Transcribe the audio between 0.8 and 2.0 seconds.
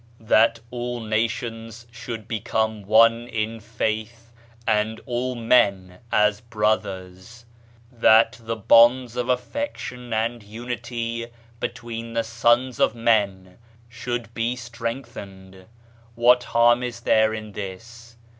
nations